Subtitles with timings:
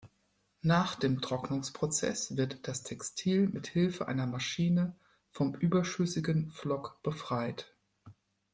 [0.63, 4.95] Nach dem Trocknungsprozess wird das Textil mit Hilfe einer Maschine
[5.29, 7.75] vom überschüssigen Flock befreit.